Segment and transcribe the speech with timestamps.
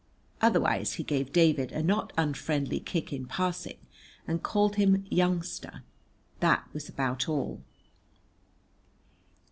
[0.41, 3.77] Otherwise he gave David a not unfriendly kick in passing,
[4.27, 5.83] and called him "youngster."
[6.39, 7.61] That was about all.